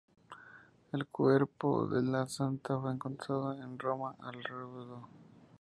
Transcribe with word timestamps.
El 0.93 1.05
Cuerpo 1.05 1.85
de 1.85 2.01
la 2.01 2.27
Santa 2.27 2.79
fue 2.81 2.89
entregado 2.89 3.53
en 3.53 3.77
Roma 3.77 4.15
al 4.21 4.43
Rvdo. 4.43 5.07